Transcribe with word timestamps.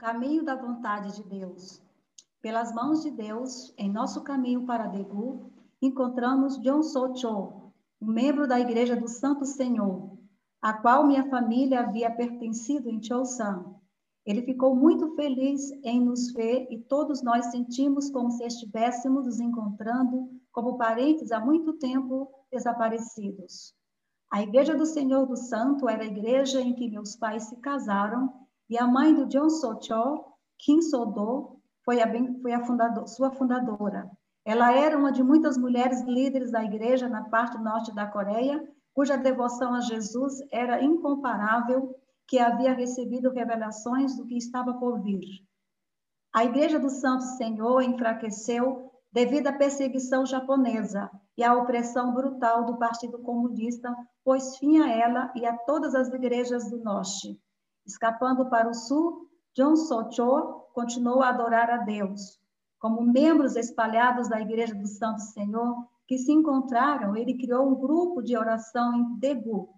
caminho 0.00 0.42
da 0.42 0.54
vontade 0.54 1.14
de 1.14 1.22
Deus. 1.22 1.82
Pelas 2.40 2.72
mãos 2.74 3.02
de 3.02 3.10
Deus, 3.10 3.74
em 3.76 3.92
nosso 3.92 4.22
caminho 4.22 4.64
para 4.64 4.86
Degu, 4.86 5.50
encontramos 5.82 6.58
John 6.62 6.82
Socho, 6.82 7.70
um 8.00 8.06
membro 8.06 8.48
da 8.48 8.58
Igreja 8.58 8.96
do 8.96 9.06
Santo 9.06 9.44
Senhor, 9.44 10.16
a 10.62 10.72
qual 10.72 11.06
minha 11.06 11.28
família 11.28 11.80
havia 11.80 12.10
pertencido 12.10 12.88
em 12.88 13.02
Chosan. 13.02 13.74
Ele 14.24 14.40
ficou 14.40 14.74
muito 14.74 15.14
feliz 15.16 15.70
em 15.84 16.02
nos 16.02 16.32
ver 16.32 16.66
e 16.70 16.78
todos 16.78 17.22
nós 17.22 17.50
sentimos 17.50 18.10
como 18.10 18.30
se 18.30 18.42
estivéssemos 18.42 19.26
nos 19.26 19.38
encontrando 19.38 20.30
como 20.50 20.78
parentes 20.78 21.30
há 21.30 21.38
muito 21.38 21.74
tempo 21.74 22.26
desaparecidos. 22.50 23.74
A 24.32 24.40
Igreja 24.40 24.74
do 24.74 24.86
Senhor 24.86 25.26
do 25.26 25.36
Santo 25.36 25.90
era 25.90 26.04
a 26.04 26.06
igreja 26.06 26.58
em 26.58 26.74
que 26.74 26.88
meus 26.88 27.16
pais 27.16 27.44
se 27.44 27.56
casaram 27.56 28.39
e 28.70 28.78
a 28.78 28.86
mãe 28.86 29.12
do 29.12 29.26
John 29.26 29.50
Socho, 29.50 30.24
Kim 30.56 30.80
Sodo, 30.80 31.60
foi 31.84 32.00
a, 32.00 32.06
foi 32.40 32.52
a 32.52 32.64
fundador, 32.64 33.08
sua 33.08 33.32
fundadora. 33.32 34.08
Ela 34.44 34.72
era 34.72 34.96
uma 34.96 35.10
de 35.10 35.24
muitas 35.24 35.58
mulheres 35.58 36.02
líderes 36.02 36.52
da 36.52 36.62
igreja 36.62 37.08
na 37.08 37.24
parte 37.24 37.58
norte 37.58 37.92
da 37.92 38.06
Coreia, 38.06 38.62
cuja 38.94 39.16
devoção 39.16 39.74
a 39.74 39.80
Jesus 39.80 40.34
era 40.52 40.82
incomparável, 40.84 41.96
que 42.28 42.38
havia 42.38 42.72
recebido 42.72 43.30
revelações 43.30 44.16
do 44.16 44.24
que 44.24 44.36
estava 44.36 44.74
por 44.74 45.02
vir. 45.02 45.24
A 46.32 46.44
Igreja 46.44 46.78
do 46.78 46.88
Santo 46.88 47.24
Senhor 47.24 47.82
enfraqueceu 47.82 48.88
devido 49.12 49.48
à 49.48 49.52
perseguição 49.52 50.24
japonesa 50.24 51.10
e 51.36 51.42
à 51.42 51.52
opressão 51.54 52.14
brutal 52.14 52.64
do 52.64 52.78
Partido 52.78 53.18
Comunista, 53.18 53.92
pôs 54.22 54.56
fim 54.58 54.78
a 54.78 54.88
ela 54.88 55.32
e 55.34 55.44
a 55.44 55.56
todas 55.56 55.92
as 55.96 56.08
igrejas 56.08 56.70
do 56.70 56.78
norte. 56.78 57.36
Escapando 57.90 58.48
para 58.48 58.68
o 58.68 58.74
sul, 58.74 59.28
John 59.52 59.74
Socho 59.74 60.68
continuou 60.72 61.22
a 61.22 61.30
adorar 61.30 61.68
a 61.70 61.78
Deus. 61.78 62.38
Como 62.78 63.02
membros 63.02 63.56
espalhados 63.56 64.28
da 64.28 64.40
Igreja 64.40 64.74
do 64.76 64.86
Santo 64.86 65.20
Senhor 65.22 65.84
que 66.06 66.16
se 66.16 66.30
encontraram, 66.30 67.16
ele 67.16 67.36
criou 67.36 67.68
um 67.68 67.74
grupo 67.74 68.22
de 68.22 68.36
oração 68.36 68.94
em 68.94 69.18
Degu. 69.18 69.74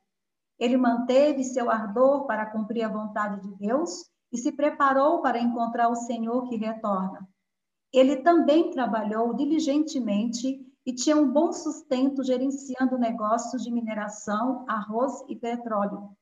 Ele 0.59 0.77
manteve 0.77 1.43
seu 1.43 1.71
ardor 1.71 2.27
para 2.27 2.45
cumprir 2.45 2.83
a 2.83 2.89
vontade 2.89 3.41
de 3.41 3.57
Deus 3.57 4.05
e 4.31 4.37
se 4.37 4.53
preparou 4.53 5.23
para 5.23 5.41
encontrar 5.41 5.89
o 5.89 5.97
Senhor 5.97 6.47
que 6.51 6.57
retorna. 6.57 7.27
Ele 7.91 8.17
também 8.17 8.71
trabalhou 8.71 9.33
diligentemente 9.35 10.61
e 10.85 10.95
tinha 10.95 11.17
um 11.17 11.33
bom 11.33 11.51
sustento 11.51 12.23
gerenciando 12.23 12.99
negócios 12.99 13.63
de 13.63 13.71
mineração, 13.71 14.67
arroz 14.69 15.25
e 15.29 15.35
petróleo. 15.35 16.15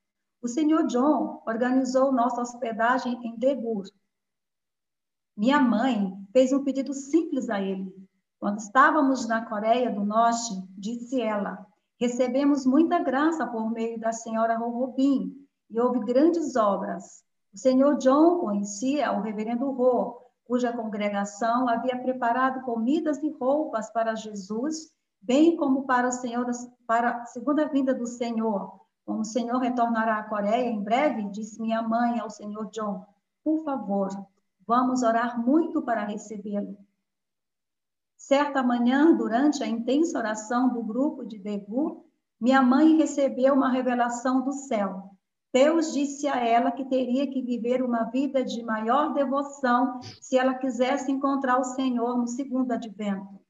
O 0.42 0.48
senhor 0.48 0.86
John 0.86 1.42
organizou 1.46 2.12
nossa 2.12 2.40
hospedagem 2.40 3.20
em 3.22 3.36
Degur. 3.36 3.84
Minha 5.36 5.60
mãe 5.60 6.16
fez 6.32 6.50
um 6.52 6.64
pedido 6.64 6.94
simples 6.94 7.50
a 7.50 7.60
ele. 7.60 7.94
Quando 8.38 8.58
estávamos 8.58 9.28
na 9.28 9.44
Coreia 9.44 9.90
do 9.90 10.02
Norte, 10.02 10.54
disse 10.78 11.20
ela, 11.20 11.66
recebemos 11.98 12.64
muita 12.64 12.98
graça 12.98 13.46
por 13.46 13.70
meio 13.70 14.00
da 14.00 14.12
senhora 14.12 14.56
Robin 14.56 15.46
e 15.68 15.78
houve 15.78 16.00
grandes 16.00 16.56
obras. 16.56 17.22
O 17.52 17.58
senhor 17.58 17.98
John 17.98 18.38
conhecia 18.38 19.12
o 19.12 19.20
reverendo 19.20 19.66
Ho, 19.66 20.22
cuja 20.44 20.72
congregação 20.72 21.68
havia 21.68 22.00
preparado 22.00 22.62
comidas 22.62 23.22
e 23.22 23.30
roupas 23.30 23.90
para 23.90 24.14
Jesus, 24.14 24.90
bem 25.20 25.54
como 25.54 25.84
para 25.84 26.10
Senhor 26.10 26.46
para 26.86 27.18
a 27.18 27.26
segunda 27.26 27.68
vinda 27.68 27.92
do 27.92 28.06
Senhor, 28.06 28.79
como 29.10 29.22
o 29.22 29.24
Senhor 29.24 29.58
retornará 29.58 30.18
à 30.18 30.22
Coreia 30.22 30.70
em 30.70 30.80
breve, 30.80 31.24
disse 31.30 31.60
minha 31.60 31.82
mãe 31.82 32.20
ao 32.20 32.30
Senhor 32.30 32.70
John, 32.70 33.04
por 33.42 33.64
favor, 33.64 34.08
vamos 34.64 35.02
orar 35.02 35.44
muito 35.44 35.82
para 35.82 36.04
recebê-lo. 36.04 36.78
Certa 38.16 38.62
manhã, 38.62 39.12
durante 39.16 39.64
a 39.64 39.66
intensa 39.66 40.16
oração 40.16 40.68
do 40.72 40.80
grupo 40.84 41.24
de 41.24 41.40
Degu, 41.40 42.06
minha 42.40 42.62
mãe 42.62 42.96
recebeu 42.96 43.54
uma 43.54 43.68
revelação 43.68 44.44
do 44.44 44.52
céu. 44.52 45.10
Deus 45.52 45.92
disse 45.92 46.28
a 46.28 46.36
ela 46.36 46.70
que 46.70 46.84
teria 46.84 47.26
que 47.26 47.42
viver 47.42 47.82
uma 47.82 48.04
vida 48.04 48.44
de 48.44 48.62
maior 48.62 49.12
devoção 49.12 49.98
se 50.20 50.38
ela 50.38 50.54
quisesse 50.54 51.10
encontrar 51.10 51.58
o 51.58 51.64
Senhor 51.64 52.16
no 52.16 52.28
segundo 52.28 52.70
advento. 52.70 53.40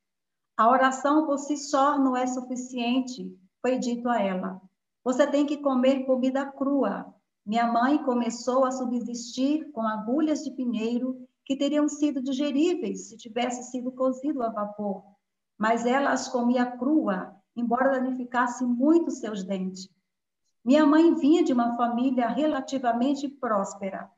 A 0.56 0.70
oração 0.70 1.26
por 1.26 1.36
si 1.36 1.58
só 1.58 1.98
não 1.98 2.16
é 2.16 2.26
suficiente, 2.26 3.30
foi 3.60 3.78
dito 3.78 4.08
a 4.08 4.18
ela. 4.18 4.69
Você 5.02 5.26
tem 5.26 5.46
que 5.46 5.58
comer 5.58 6.04
comida 6.04 6.44
crua. 6.44 7.14
Minha 7.44 7.66
mãe 7.66 8.02
começou 8.04 8.64
a 8.64 8.70
subsistir 8.70 9.70
com 9.72 9.82
agulhas 9.82 10.44
de 10.44 10.50
pinheiro 10.50 11.26
que 11.44 11.56
teriam 11.56 11.88
sido 11.88 12.22
digeríveis 12.22 13.08
se 13.08 13.16
tivesse 13.16 13.70
sido 13.70 13.90
cozido 13.90 14.42
a 14.42 14.50
vapor, 14.50 15.02
mas 15.58 15.84
ela 15.84 16.12
as 16.12 16.28
comia 16.28 16.64
crua, 16.64 17.34
embora 17.56 17.90
danificasse 17.90 18.64
muito 18.64 19.10
seus 19.10 19.42
dentes. 19.42 19.88
Minha 20.64 20.86
mãe 20.86 21.14
vinha 21.14 21.42
de 21.42 21.52
uma 21.52 21.76
família 21.76 22.28
relativamente 22.28 23.26
próspera. 23.26 24.10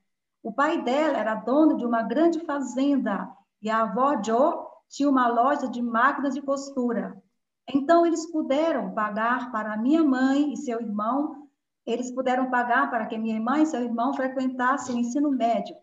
O 0.42 0.52
pai 0.52 0.82
dela 0.82 1.16
era 1.16 1.36
dono 1.36 1.76
de 1.76 1.86
uma 1.86 2.02
grande 2.02 2.40
fazenda 2.40 3.32
e 3.62 3.70
a 3.70 3.82
avó 3.82 4.20
Jo 4.20 4.66
tinha 4.88 5.08
uma 5.08 5.28
loja 5.28 5.68
de 5.68 5.80
máquinas 5.80 6.34
de 6.34 6.42
costura. 6.42 7.22
Então, 7.68 8.04
eles 8.04 8.30
puderam 8.30 8.92
pagar 8.92 9.50
para 9.52 9.76
minha 9.76 10.02
mãe 10.02 10.52
e 10.52 10.56
seu 10.56 10.80
irmão, 10.80 11.48
eles 11.86 12.10
puderam 12.10 12.50
pagar 12.50 12.90
para 12.90 13.06
que 13.06 13.18
minha 13.18 13.40
mãe 13.40 13.62
e 13.62 13.66
seu 13.66 13.82
irmão 13.82 14.14
frequentassem 14.14 14.96
o 14.96 14.98
ensino 14.98 15.30
médio. 15.30 15.76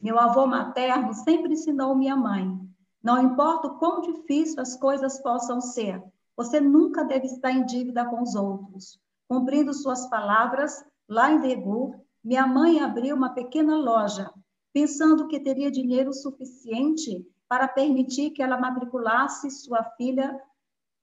Meu 0.00 0.18
avô 0.18 0.46
materno 0.46 1.14
sempre 1.14 1.52
ensinou 1.52 1.94
minha 1.94 2.16
mãe: 2.16 2.58
não 3.02 3.20
importa 3.22 3.68
o 3.68 3.78
quão 3.78 4.00
difícil 4.00 4.60
as 4.60 4.76
coisas 4.76 5.20
possam 5.20 5.60
ser, 5.60 6.02
você 6.36 6.60
nunca 6.60 7.04
deve 7.04 7.26
estar 7.26 7.50
em 7.50 7.64
dívida 7.64 8.04
com 8.04 8.22
os 8.22 8.34
outros. 8.34 8.98
Cumprindo 9.28 9.72
suas 9.72 10.06
palavras, 10.08 10.84
lá 11.08 11.30
em 11.30 11.40
Degur, 11.40 11.94
minha 12.22 12.46
mãe 12.46 12.80
abriu 12.80 13.16
uma 13.16 13.30
pequena 13.30 13.76
loja, 13.76 14.30
pensando 14.72 15.26
que 15.26 15.40
teria 15.40 15.70
dinheiro 15.70 16.12
suficiente 16.12 17.26
para 17.48 17.68
permitir 17.68 18.30
que 18.30 18.42
ela 18.42 18.58
matriculasse 18.58 19.50
sua 19.50 19.82
filha 19.96 20.40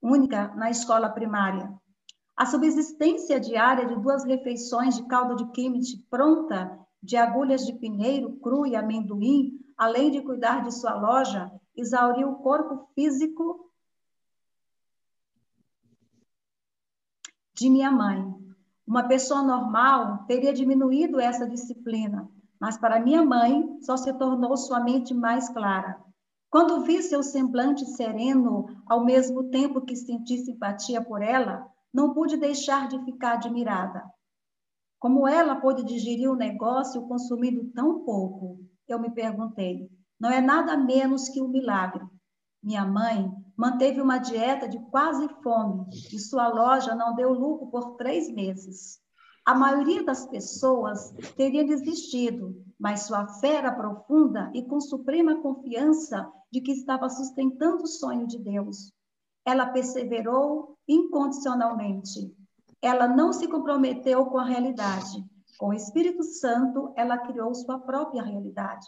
única 0.02 0.48
na 0.54 0.70
escola 0.70 1.08
primária. 1.08 1.72
A 2.36 2.46
subsistência 2.46 3.38
diária 3.38 3.86
de 3.86 3.96
duas 3.96 4.24
refeições 4.24 4.96
de 4.96 5.06
caldo 5.06 5.36
de 5.36 5.50
quimite 5.52 5.98
pronta, 6.08 6.78
de 7.02 7.16
agulhas 7.16 7.66
de 7.66 7.72
pinheiro 7.74 8.32
cru 8.38 8.66
e 8.66 8.74
amendoim, 8.74 9.58
além 9.76 10.10
de 10.10 10.22
cuidar 10.22 10.62
de 10.62 10.72
sua 10.72 10.94
loja, 10.94 11.50
exauriu 11.76 12.30
o 12.30 12.36
corpo 12.36 12.88
físico 12.94 13.70
de 17.54 17.68
minha 17.68 17.90
mãe. 17.90 18.34
Uma 18.86 19.06
pessoa 19.06 19.42
normal 19.42 20.24
teria 20.26 20.52
diminuído 20.52 21.20
essa 21.20 21.46
disciplina, 21.46 22.28
mas 22.58 22.76
para 22.76 23.00
minha 23.00 23.22
mãe 23.22 23.78
só 23.82 23.96
se 23.96 24.12
tornou 24.14 24.56
sua 24.56 24.80
mente 24.80 25.14
mais 25.14 25.48
clara. 25.48 26.02
Quando 26.50 26.80
vi 26.80 27.00
seu 27.00 27.22
semblante 27.22 27.86
sereno, 27.86 28.82
ao 28.84 29.04
mesmo 29.04 29.44
tempo 29.50 29.82
que 29.82 29.94
senti 29.94 30.36
simpatia 30.38 31.00
por 31.00 31.22
ela, 31.22 31.64
não 31.94 32.12
pude 32.12 32.36
deixar 32.36 32.88
de 32.88 32.98
ficar 33.04 33.34
admirada. 33.34 34.02
Como 34.98 35.28
ela 35.28 35.54
pôde 35.54 35.84
digerir 35.84 36.28
o 36.28 36.34
negócio 36.34 37.06
consumindo 37.06 37.70
tão 37.72 38.04
pouco? 38.04 38.58
Eu 38.88 38.98
me 38.98 39.12
perguntei. 39.12 39.88
Não 40.18 40.28
é 40.28 40.40
nada 40.40 40.76
menos 40.76 41.28
que 41.28 41.40
um 41.40 41.46
milagre. 41.46 42.04
Minha 42.60 42.84
mãe 42.84 43.32
manteve 43.56 44.00
uma 44.00 44.18
dieta 44.18 44.68
de 44.68 44.80
quase 44.90 45.28
fome 45.44 45.86
e 46.12 46.18
sua 46.18 46.48
loja 46.48 46.96
não 46.96 47.14
deu 47.14 47.32
lucro 47.32 47.68
por 47.68 47.96
três 47.96 48.28
meses. 48.28 49.00
A 49.46 49.54
maioria 49.54 50.02
das 50.02 50.26
pessoas 50.26 51.12
teria 51.36 51.64
desistido, 51.64 52.60
mas 52.78 53.02
sua 53.02 53.26
fé 53.26 53.54
era 53.54 53.72
profunda 53.72 54.50
e 54.52 54.64
com 54.64 54.80
suprema 54.80 55.40
confiança 55.40 56.30
de 56.50 56.60
que 56.60 56.72
estava 56.72 57.08
sustentando 57.08 57.84
o 57.84 57.86
sonho 57.86 58.26
de 58.26 58.38
Deus. 58.38 58.92
Ela 59.44 59.66
perseverou 59.66 60.76
incondicionalmente. 60.86 62.34
Ela 62.82 63.06
não 63.06 63.32
se 63.32 63.46
comprometeu 63.46 64.26
com 64.26 64.38
a 64.38 64.44
realidade. 64.44 65.24
Com 65.58 65.68
o 65.68 65.74
Espírito 65.74 66.22
Santo, 66.22 66.92
ela 66.96 67.18
criou 67.18 67.54
sua 67.54 67.78
própria 67.78 68.22
realidade. 68.22 68.86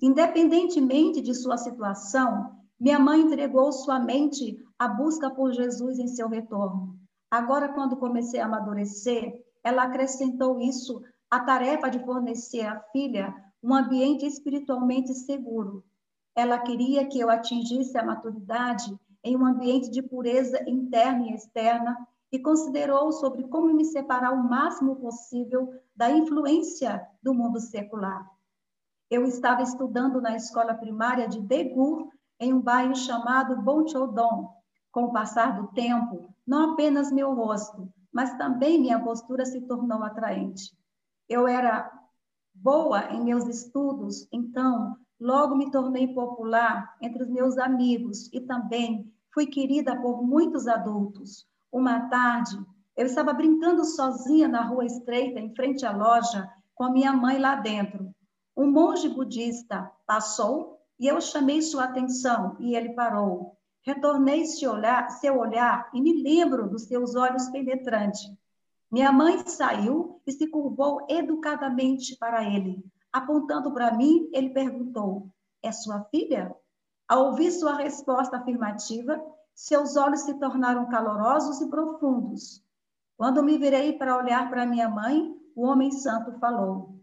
Independentemente 0.00 1.22
de 1.22 1.34
sua 1.34 1.56
situação, 1.56 2.54
minha 2.78 2.98
mãe 2.98 3.22
entregou 3.22 3.72
sua 3.72 3.98
mente 3.98 4.62
à 4.78 4.86
busca 4.86 5.30
por 5.30 5.52
Jesus 5.52 5.98
em 5.98 6.06
seu 6.06 6.28
retorno. 6.28 6.98
Agora, 7.30 7.72
quando 7.72 7.96
comecei 7.96 8.38
a 8.38 8.44
amadurecer, 8.44 9.42
ela 9.64 9.84
acrescentou 9.84 10.60
isso 10.60 11.02
à 11.30 11.40
tarefa 11.40 11.88
de 11.88 11.98
fornecer 12.04 12.60
à 12.60 12.78
filha 12.92 13.34
um 13.62 13.74
ambiente 13.74 14.26
espiritualmente 14.26 15.12
seguro. 15.14 15.82
Ela 16.36 16.58
queria 16.58 17.06
que 17.06 17.18
eu 17.18 17.30
atingisse 17.30 17.96
a 17.96 18.04
maturidade 18.04 18.94
em 19.24 19.34
um 19.34 19.46
ambiente 19.46 19.90
de 19.90 20.02
pureza 20.02 20.62
interna 20.68 21.26
e 21.26 21.34
externa 21.34 21.96
e 22.30 22.38
considerou 22.38 23.10
sobre 23.10 23.44
como 23.44 23.72
me 23.72 23.86
separar 23.86 24.32
o 24.32 24.48
máximo 24.48 24.96
possível 24.96 25.72
da 25.96 26.10
influência 26.10 27.08
do 27.22 27.32
mundo 27.32 27.58
secular. 27.58 28.30
Eu 29.08 29.24
estava 29.24 29.62
estudando 29.62 30.20
na 30.20 30.36
escola 30.36 30.74
primária 30.74 31.26
de 31.26 31.40
Degur, 31.40 32.10
em 32.38 32.52
um 32.52 32.60
bairro 32.60 32.94
chamado 32.94 33.56
Bonchodon. 33.62 34.54
Com 34.92 35.04
o 35.04 35.12
passar 35.12 35.60
do 35.60 35.68
tempo, 35.68 36.34
não 36.46 36.72
apenas 36.72 37.10
meu 37.10 37.34
rosto, 37.34 37.88
mas 38.12 38.36
também 38.36 38.80
minha 38.80 39.02
postura 39.02 39.46
se 39.46 39.60
tornou 39.62 40.02
atraente. 40.02 40.76
Eu 41.28 41.46
era 41.46 41.90
boa 42.54 43.12
em 43.12 43.22
meus 43.22 43.46
estudos, 43.46 44.26
então 44.32 44.96
logo 45.20 45.54
me 45.54 45.70
tornei 45.70 46.08
popular 46.08 46.96
entre 47.00 47.22
os 47.22 47.28
meus 47.28 47.58
amigos 47.58 48.30
e 48.32 48.40
também 48.40 49.12
fui 49.32 49.46
querida 49.46 49.96
por 50.00 50.22
muitos 50.22 50.66
adultos. 50.66 51.46
Uma 51.70 52.08
tarde, 52.08 52.56
eu 52.96 53.06
estava 53.06 53.32
brincando 53.32 53.84
sozinha 53.84 54.48
na 54.48 54.62
rua 54.62 54.86
estreita, 54.86 55.38
em 55.38 55.54
frente 55.54 55.84
à 55.84 55.94
loja, 55.94 56.50
com 56.74 56.84
a 56.84 56.90
minha 56.90 57.12
mãe 57.12 57.38
lá 57.38 57.54
dentro. 57.56 58.10
Um 58.56 58.70
monge 58.70 59.08
budista 59.08 59.90
passou 60.06 60.80
e 60.98 61.06
eu 61.06 61.20
chamei 61.20 61.60
sua 61.60 61.84
atenção 61.84 62.56
e 62.58 62.74
ele 62.74 62.94
parou. 62.94 63.56
Retornei 63.82 64.46
seu 64.46 64.72
olhar, 64.72 65.90
e 65.94 66.00
me 66.00 66.22
lembro 66.22 66.68
dos 66.68 66.84
seus 66.84 67.14
olhos 67.14 67.48
penetrantes. 67.50 68.22
Minha 68.90 69.12
mãe 69.12 69.46
saiu 69.46 70.20
e 70.26 70.32
se 70.32 70.48
curvou 70.48 71.06
educadamente 71.08 72.16
para 72.16 72.42
ele. 72.42 72.82
Apontando 73.16 73.72
para 73.72 73.96
mim, 73.96 74.28
ele 74.30 74.50
perguntou: 74.50 75.30
É 75.62 75.72
sua 75.72 76.04
filha? 76.10 76.54
Ao 77.08 77.28
ouvir 77.28 77.50
sua 77.50 77.74
resposta 77.74 78.36
afirmativa, 78.36 79.18
seus 79.54 79.96
olhos 79.96 80.20
se 80.20 80.34
tornaram 80.34 80.86
calorosos 80.90 81.62
e 81.62 81.70
profundos. 81.70 82.62
Quando 83.16 83.42
me 83.42 83.56
virei 83.56 83.94
para 83.94 84.18
olhar 84.18 84.50
para 84.50 84.66
minha 84.66 84.90
mãe, 84.90 85.34
o 85.54 85.64
homem 85.64 85.90
santo 85.92 86.38
falou: 86.38 87.00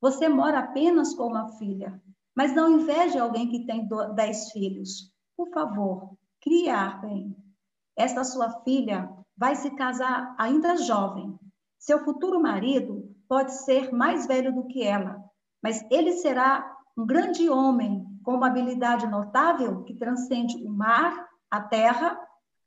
Você 0.00 0.26
mora 0.26 0.60
apenas 0.60 1.12
com 1.12 1.26
uma 1.26 1.50
filha, 1.58 2.02
mas 2.34 2.54
não 2.54 2.80
inveje 2.80 3.18
alguém 3.18 3.50
que 3.50 3.66
tem 3.66 3.86
dez 4.14 4.52
filhos. 4.52 5.12
Por 5.36 5.50
favor, 5.50 6.16
criar 6.40 7.02
bem. 7.02 7.36
Esta 7.94 8.24
sua 8.24 8.48
filha 8.62 9.14
vai 9.36 9.54
se 9.54 9.70
casar 9.72 10.34
ainda 10.38 10.78
jovem. 10.78 11.38
Seu 11.78 12.02
futuro 12.02 12.40
marido 12.40 12.93
pode 13.28 13.52
ser 13.64 13.92
mais 13.92 14.26
velho 14.26 14.54
do 14.54 14.66
que 14.66 14.82
ela, 14.82 15.22
mas 15.62 15.84
ele 15.90 16.12
será 16.12 16.74
um 16.96 17.06
grande 17.06 17.48
homem 17.48 18.06
com 18.22 18.34
uma 18.34 18.46
habilidade 18.46 19.06
notável 19.06 19.82
que 19.82 19.94
transcende 19.94 20.56
o 20.64 20.70
mar, 20.70 21.28
a 21.50 21.60
terra 21.60 22.18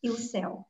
e 0.03 0.09
o 0.09 0.17
céu. 0.17 0.65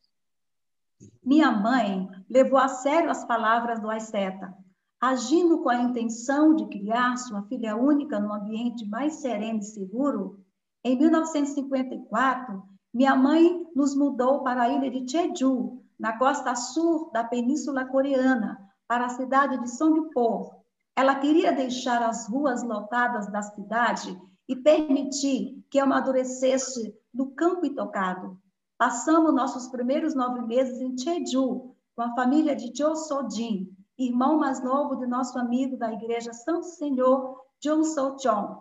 Minha 1.23 1.51
mãe 1.51 2.07
levou 2.29 2.59
a 2.59 2.67
sério 2.67 3.09
as 3.09 3.25
palavras 3.25 3.79
do 3.79 3.89
asceta, 3.89 4.53
agindo 4.99 5.59
com 5.59 5.69
a 5.69 5.75
intenção 5.75 6.55
de 6.55 6.65
criar 6.67 7.17
sua 7.17 7.43
filha 7.43 7.75
única 7.75 8.19
num 8.19 8.33
ambiente 8.33 8.87
mais 8.87 9.15
sereno 9.15 9.59
e 9.59 9.63
seguro. 9.63 10.39
Em 10.83 10.97
1954, 10.97 12.63
minha 12.93 13.15
mãe 13.15 13.67
nos 13.75 13.95
mudou 13.95 14.43
para 14.43 14.63
a 14.63 14.69
ilha 14.69 14.89
de 14.89 15.07
Jeju, 15.07 15.83
na 15.99 16.17
costa 16.17 16.55
sul 16.55 17.11
da 17.11 17.23
Península 17.23 17.85
Coreana, 17.85 18.66
para 18.87 19.05
a 19.05 19.09
cidade 19.09 19.59
de 19.59 19.69
Songpo. 19.69 20.63
Ela 20.95 21.15
queria 21.15 21.51
deixar 21.51 22.01
as 22.01 22.27
ruas 22.27 22.63
lotadas 22.63 23.31
da 23.31 23.41
cidade 23.41 24.19
e 24.47 24.55
permitir 24.55 25.63
que 25.69 25.79
amadurecesse 25.79 26.95
no 27.13 27.31
campo 27.31 27.65
intocado. 27.65 28.39
Passamos 28.77 29.33
nossos 29.33 29.67
primeiros 29.67 30.15
nove 30.15 30.41
meses 30.41 30.79
em 30.79 30.97
Jeju, 30.97 31.75
com 31.95 32.01
a 32.01 32.15
família 32.15 32.55
de 32.55 32.71
Jo 32.75 32.95
Sojin, 32.95 33.75
irmão 33.97 34.37
mais 34.37 34.63
novo 34.63 34.95
de 34.95 35.05
nosso 35.05 35.37
amigo 35.37 35.77
da 35.77 35.91
igreja 35.91 36.31
Santo 36.31 36.65
Senhor, 36.65 37.43
Jung 37.61 37.83
So 37.83 38.17
Chong. 38.19 38.59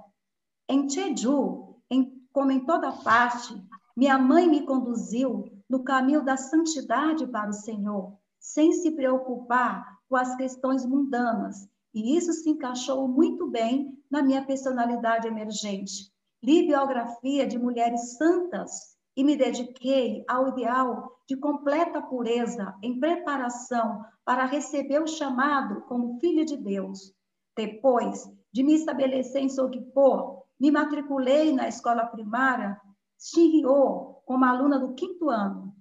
Em 0.69 0.89
Jeju, 0.89 1.77
em, 1.91 2.27
como 2.33 2.51
em 2.51 2.65
toda 2.65 2.91
parte, 2.93 3.55
minha 3.97 4.19
mãe 4.19 4.49
me 4.49 4.67
conduziu 4.67 5.45
no 5.69 5.85
caminho 5.85 6.25
da 6.25 6.37
santidade 6.37 7.27
para 7.27 7.51
o 7.51 7.55
Senhor, 7.55 8.17
sem 8.39 8.73
se 8.73 8.91
preocupar 8.91 9.96
com 10.09 10.17
as 10.17 10.37
questões 10.37 10.85
mundanas. 10.85 11.69
E 11.95 12.17
isso 12.17 12.33
se 12.33 12.51
encaixou 12.51 13.09
muito 13.09 13.47
bem 13.49 13.97
na 14.11 14.23
minha 14.23 14.45
personalidade 14.45 15.27
emergente. 15.27 16.13
Li 16.43 16.67
biografia 16.67 17.47
de 17.47 17.59
mulheres 17.59 18.17
santas 18.17 18.97
e 19.17 19.25
me 19.25 19.37
dediquei 19.37 20.25
ao 20.29 20.49
ideal 20.49 21.11
de 21.27 21.37
completa 21.37 22.03
pureza 22.03 22.75
em 22.83 23.01
preparação 23.01 24.05
para 24.25 24.45
receber 24.45 25.03
o 25.03 25.07
chamado 25.07 25.83
como 25.83 26.21
filha 26.21 26.45
de 26.45 26.57
Deus. 26.57 27.15
Depois 27.57 28.31
de 28.53 28.63
me 28.63 28.75
estabelecer 28.75 29.43
em 29.43 29.49
Sogpo, 29.49 30.45
me 30.61 30.71
matriculei 30.71 31.53
na 31.53 31.69
escola 31.69 32.07
primária 32.07 32.81
Shinryo 33.19 34.17
como 34.27 34.45
aluna 34.45 34.79
do 34.79 34.95
quinto 34.95 35.31
ano. 35.31 35.75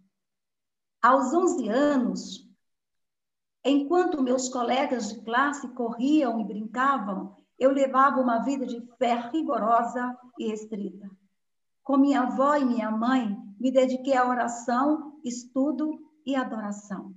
Aos 1.02 1.34
11 1.34 1.70
anos, 1.70 2.45
enquanto 3.66 4.22
meus 4.22 4.48
colegas 4.48 5.10
de 5.10 5.22
classe 5.22 5.68
corriam 5.70 6.40
e 6.40 6.46
brincavam, 6.46 7.36
eu 7.58 7.72
levava 7.72 8.22
uma 8.22 8.40
vida 8.40 8.66
de 8.66 8.80
fé 9.00 9.16
rigorosa 9.34 10.16
e 10.38 10.52
estrita. 10.52 11.10
Com 11.84 11.98
minha 11.98 12.22
avó 12.22 12.56
e 12.56 12.64
minha 12.66 12.92
mãe, 12.92 13.36
me 13.60 13.72
dediquei 13.72 14.16
à 14.16 14.28
oração, 14.28 15.20
estudo 15.24 16.00
e 16.26 16.36
adoração. 16.36 17.16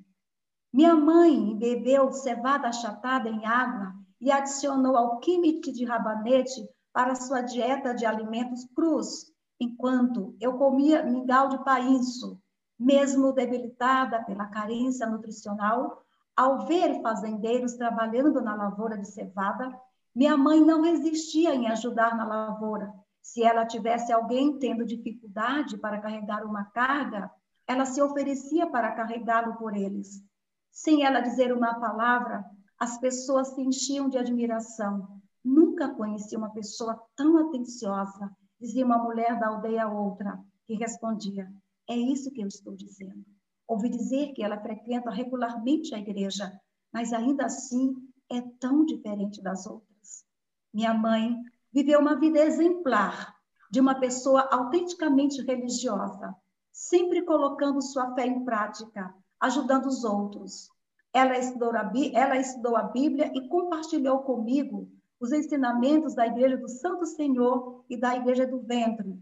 Minha 0.72 0.94
mãe 0.94 1.56
bebeu 1.56 2.12
cevada 2.12 2.68
achatada 2.68 3.28
em 3.28 3.44
água 3.44 3.94
e 4.20 4.30
adicionou 4.30 4.96
alquimite 4.96 5.72
de 5.72 5.84
rabanete 5.84 6.66
para 6.92 7.14
sua 7.14 7.42
dieta 7.42 7.94
de 7.94 8.06
alimentos 8.06 8.64
crus, 8.74 9.32
enquanto 9.60 10.36
eu 10.40 10.56
comia 10.56 11.02
mingau 11.02 11.48
de 11.48 11.62
painço, 11.64 12.40
mesmo 12.78 13.32
debilitada 13.32 14.22
pela 14.24 14.46
carência 14.46 15.06
nutricional, 15.06 16.04
ao 16.38 16.66
ver 16.66 17.02
fazendeiros 17.02 17.74
trabalhando 17.74 18.40
na 18.40 18.54
lavoura 18.54 18.96
de 18.96 19.08
cevada, 19.08 19.76
minha 20.14 20.36
mãe 20.36 20.60
não 20.60 20.82
resistia 20.82 21.52
em 21.52 21.66
ajudar 21.66 22.16
na 22.16 22.24
lavoura. 22.24 22.94
Se 23.20 23.42
ela 23.42 23.66
tivesse 23.66 24.12
alguém 24.12 24.56
tendo 24.56 24.86
dificuldade 24.86 25.76
para 25.78 25.98
carregar 25.98 26.44
uma 26.44 26.64
carga, 26.66 27.28
ela 27.66 27.84
se 27.84 28.00
oferecia 28.00 28.68
para 28.68 28.92
carregá-lo 28.92 29.56
por 29.56 29.76
eles. 29.76 30.22
Sem 30.70 31.04
ela 31.04 31.18
dizer 31.18 31.52
uma 31.52 31.74
palavra, 31.80 32.44
as 32.78 32.96
pessoas 32.98 33.48
se 33.48 33.60
enchiam 33.60 34.08
de 34.08 34.16
admiração. 34.16 35.08
Nunca 35.44 35.88
conheci 35.88 36.36
uma 36.36 36.50
pessoa 36.50 37.02
tão 37.16 37.36
atenciosa 37.48 38.30
dizia 38.60 38.84
uma 38.84 38.98
mulher 38.98 39.38
da 39.40 39.48
aldeia 39.48 39.84
a 39.84 39.92
outra, 39.92 40.38
que 40.66 40.74
respondia: 40.74 41.50
É 41.88 41.96
isso 41.96 42.30
que 42.30 42.40
eu 42.40 42.46
estou 42.46 42.76
dizendo. 42.76 43.24
Ouvi 43.68 43.90
dizer 43.90 44.32
que 44.32 44.42
ela 44.42 44.58
frequenta 44.58 45.10
regularmente 45.10 45.94
a 45.94 45.98
igreja, 45.98 46.58
mas 46.90 47.12
ainda 47.12 47.44
assim 47.44 47.94
é 48.30 48.40
tão 48.58 48.86
diferente 48.86 49.42
das 49.42 49.66
outras. 49.66 50.24
Minha 50.72 50.94
mãe 50.94 51.36
viveu 51.70 52.00
uma 52.00 52.18
vida 52.18 52.38
exemplar 52.38 53.36
de 53.70 53.78
uma 53.78 54.00
pessoa 54.00 54.48
autenticamente 54.50 55.42
religiosa, 55.42 56.34
sempre 56.72 57.22
colocando 57.22 57.82
sua 57.82 58.14
fé 58.14 58.26
em 58.26 58.42
prática, 58.42 59.14
ajudando 59.38 59.86
os 59.86 60.02
outros. 60.02 60.70
Ela 61.12 61.36
estudou 61.38 61.74
a, 61.76 61.92
ela 62.14 62.38
estudou 62.38 62.74
a 62.74 62.84
Bíblia 62.84 63.30
e 63.34 63.48
compartilhou 63.48 64.20
comigo 64.20 64.90
os 65.20 65.30
ensinamentos 65.32 66.14
da 66.14 66.26
Igreja 66.26 66.56
do 66.56 66.68
Santo 66.68 67.04
Senhor 67.04 67.84
e 67.90 67.98
da 67.98 68.16
Igreja 68.16 68.46
do 68.46 68.60
Ventre, 68.60 69.18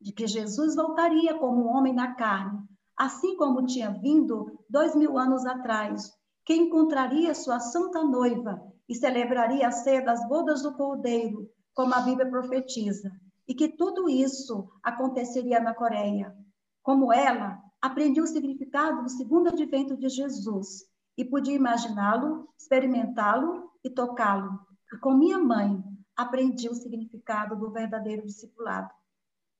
de 0.00 0.12
que 0.12 0.26
Jesus 0.26 0.76
voltaria 0.76 1.34
como 1.34 1.66
homem 1.66 1.92
na 1.92 2.14
carne, 2.14 2.66
assim 2.96 3.36
como 3.36 3.66
tinha 3.66 3.90
vindo 3.90 4.58
dois 4.68 4.94
mil 4.94 5.18
anos 5.18 5.44
atrás, 5.44 6.10
que 6.44 6.54
encontraria 6.54 7.34
sua 7.34 7.60
santa 7.60 8.02
noiva 8.04 8.62
e 8.88 8.94
celebraria 8.94 9.66
a 9.66 9.72
ceia 9.72 10.02
das 10.02 10.26
bodas 10.28 10.62
do 10.62 10.74
Cordeiro, 10.74 11.50
como 11.74 11.92
a 11.92 12.00
Bíblia 12.00 12.30
profetiza, 12.30 13.10
e 13.46 13.54
que 13.54 13.68
tudo 13.68 14.08
isso 14.08 14.70
aconteceria 14.82 15.60
na 15.60 15.74
Coreia. 15.74 16.34
Como 16.82 17.12
ela, 17.12 17.60
aprendi 17.80 18.20
o 18.20 18.26
significado 18.26 19.02
do 19.02 19.10
segundo 19.10 19.48
advento 19.48 19.96
de 19.96 20.08
Jesus 20.08 20.84
e 21.18 21.24
podia 21.24 21.54
imaginá-lo, 21.54 22.48
experimentá-lo 22.58 23.70
e 23.82 23.90
tocá-lo. 23.90 24.58
E 24.92 24.98
com 24.98 25.14
minha 25.14 25.38
mãe, 25.38 25.82
aprendi 26.16 26.68
o 26.68 26.74
significado 26.74 27.56
do 27.56 27.70
verdadeiro 27.70 28.24
discipulado. 28.24 28.90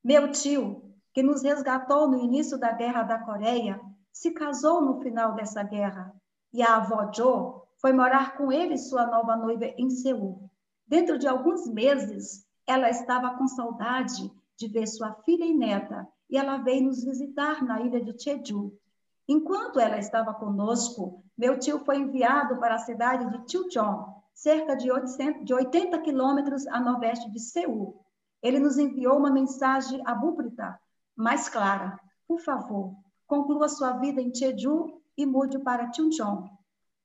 Meu 0.02 0.30
tio, 0.30 0.85
que 1.16 1.22
nos 1.22 1.42
resgatou 1.42 2.06
no 2.06 2.18
início 2.18 2.58
da 2.58 2.72
Guerra 2.72 3.02
da 3.02 3.18
Coreia, 3.18 3.80
se 4.12 4.32
casou 4.32 4.82
no 4.82 5.00
final 5.00 5.34
dessa 5.34 5.62
guerra. 5.62 6.14
E 6.52 6.62
a 6.62 6.76
avó 6.76 7.10
Jo 7.10 7.62
foi 7.80 7.90
morar 7.94 8.36
com 8.36 8.52
ele 8.52 8.74
e 8.74 8.78
sua 8.78 9.06
nova 9.06 9.34
noiva 9.34 9.64
em 9.78 9.88
Seul. 9.88 10.50
Dentro 10.86 11.18
de 11.18 11.26
alguns 11.26 11.66
meses, 11.66 12.46
ela 12.66 12.90
estava 12.90 13.30
com 13.30 13.48
saudade 13.48 14.30
de 14.58 14.68
ver 14.68 14.86
sua 14.86 15.14
filha 15.24 15.46
e 15.46 15.54
neta, 15.54 16.06
e 16.28 16.36
ela 16.36 16.58
veio 16.58 16.84
nos 16.84 17.02
visitar 17.02 17.64
na 17.64 17.80
ilha 17.80 18.04
de 18.04 18.14
Jeju. 18.22 18.78
Enquanto 19.26 19.80
ela 19.80 19.96
estava 19.96 20.34
conosco, 20.34 21.24
meu 21.34 21.58
tio 21.58 21.78
foi 21.78 21.96
enviado 21.96 22.58
para 22.58 22.74
a 22.74 22.80
cidade 22.80 23.30
de 23.30 23.50
Chilchon, 23.50 24.22
cerca 24.34 24.76
de, 24.76 24.92
800, 24.92 25.46
de 25.46 25.54
80 25.54 25.98
quilômetros 26.02 26.66
a 26.66 26.78
nordeste 26.78 27.30
de 27.30 27.40
Seul. 27.40 28.04
Ele 28.42 28.58
nos 28.58 28.76
enviou 28.76 29.16
uma 29.16 29.30
mensagem 29.30 30.02
abúbrita, 30.04 30.78
mais 31.16 31.48
clara. 31.48 31.98
Por 32.28 32.40
favor, 32.40 32.94
conclua 33.26 33.68
sua 33.68 33.92
vida 33.92 34.20
em 34.20 34.34
Jeju 34.34 35.00
e 35.16 35.24
mude 35.24 35.58
para 35.60 35.92
Chuncheon. 35.92 36.48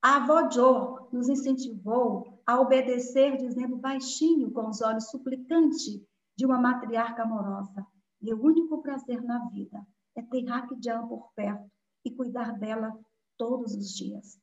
A 0.01 0.17
avó 0.17 0.49
Jo 0.49 1.07
nos 1.11 1.29
incentivou 1.29 2.41
a 2.45 2.59
obedecer, 2.59 3.37
dizendo 3.37 3.77
baixinho, 3.77 4.51
com 4.51 4.67
os 4.67 4.81
olhos 4.81 5.09
suplicantes 5.09 6.01
de 6.35 6.45
uma 6.45 6.59
matriarca 6.59 7.23
amorosa: 7.23 7.85
Meu 8.19 8.41
único 8.41 8.81
prazer 8.81 9.23
na 9.23 9.47
vida 9.49 9.85
é 10.15 10.21
ter 10.21 10.43
Rakjan 10.43 11.07
por 11.07 11.31
perto 11.35 11.69
e 12.03 12.11
cuidar 12.11 12.57
dela 12.57 12.97
todos 13.37 13.75
os 13.75 13.95
dias. 13.95 14.39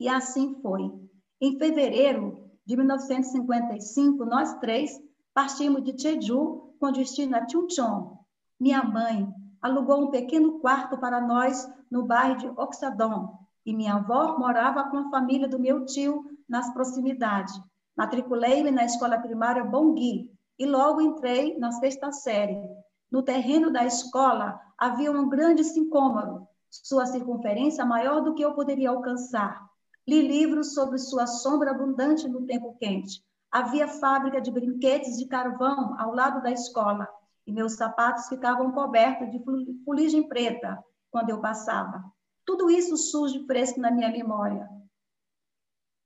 E 0.00 0.08
assim 0.08 0.60
foi. 0.60 0.92
Em 1.40 1.56
fevereiro 1.56 2.50
de 2.66 2.76
1955, 2.76 4.24
nós 4.24 4.58
três 4.58 4.90
partimos 5.32 5.84
de 5.84 5.96
Jeju 5.96 6.74
com 6.80 6.92
destino 6.92 7.36
a 7.36 7.48
Chuncheon. 7.48 8.17
Minha 8.60 8.82
mãe 8.82 9.32
alugou 9.62 10.02
um 10.02 10.10
pequeno 10.10 10.58
quarto 10.58 10.98
para 10.98 11.20
nós 11.20 11.70
no 11.88 12.04
bairro 12.04 12.38
de 12.38 12.48
Oxadon 12.48 13.38
e 13.64 13.72
minha 13.72 13.94
avó 13.94 14.36
morava 14.36 14.90
com 14.90 14.96
a 14.96 15.10
família 15.10 15.48
do 15.48 15.60
meu 15.60 15.84
tio 15.84 16.24
nas 16.48 16.72
proximidades. 16.72 17.54
Matriculei-me 17.96 18.72
na 18.72 18.84
escola 18.84 19.18
primária 19.18 19.62
Bongui 19.62 20.30
e 20.58 20.66
logo 20.66 21.00
entrei 21.00 21.56
na 21.56 21.70
sexta 21.70 22.10
série. 22.10 22.60
No 23.10 23.22
terreno 23.22 23.70
da 23.70 23.84
escola 23.84 24.60
havia 24.76 25.12
um 25.12 25.28
grande 25.28 25.62
sicômoro, 25.62 26.48
sua 26.68 27.06
circunferência 27.06 27.84
maior 27.84 28.22
do 28.22 28.34
que 28.34 28.42
eu 28.42 28.54
poderia 28.54 28.90
alcançar. 28.90 29.68
Li 30.06 30.20
livros 30.20 30.74
sobre 30.74 30.98
sua 30.98 31.26
sombra 31.26 31.70
abundante 31.70 32.28
no 32.28 32.44
tempo 32.44 32.76
quente. 32.78 33.22
Havia 33.52 33.86
fábrica 33.86 34.40
de 34.40 34.50
brinquedos 34.50 35.16
de 35.16 35.26
carvão 35.26 35.94
ao 35.98 36.12
lado 36.12 36.42
da 36.42 36.50
escola 36.50 37.08
e 37.48 37.52
meus 37.52 37.72
sapatos 37.72 38.28
ficavam 38.28 38.70
cobertos 38.72 39.30
de 39.30 39.42
fuligem 39.82 40.28
preta 40.28 40.78
quando 41.10 41.30
eu 41.30 41.40
passava. 41.40 42.04
Tudo 42.44 42.70
isso 42.70 42.94
surge 42.94 43.46
fresco 43.46 43.80
na 43.80 43.90
minha 43.90 44.10
memória. 44.10 44.68